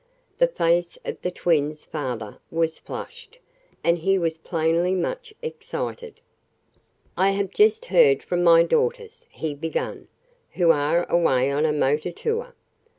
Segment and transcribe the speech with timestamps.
[0.39, 3.37] The face of the twins' father was flushed,
[3.83, 6.21] and he was plainly much excited.
[7.15, 10.07] "I have just heard from my daughters," he began,
[10.53, 12.55] "who are away on a motor tour.